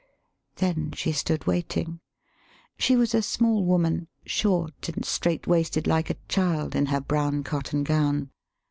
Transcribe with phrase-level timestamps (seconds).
[0.55, 1.99] [Then she stood waiting.
[2.79, 7.43] She was a small woman, short and straight waisted like a child in her brown
[7.43, 8.31] cotton gown.